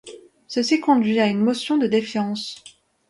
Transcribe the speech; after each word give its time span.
Ceci 0.47 0.79
conduit 0.79 1.19
à 1.19 1.27
une 1.27 1.43
motion 1.43 1.77
de 1.77 1.85
défiance. 1.85 2.63